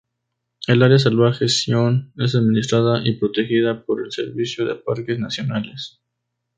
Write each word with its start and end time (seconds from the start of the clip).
El 0.65 0.81
área 0.81 0.97
salvaje 0.97 1.47
Zion 1.47 2.11
es 2.17 2.33
administrada 2.33 3.07
y 3.07 3.17
protegida 3.19 3.85
por 3.85 4.03
el 4.03 4.11
Servicio 4.11 4.65
de 4.65 4.73
Parques 4.73 5.19
Nacionales. 5.19 6.01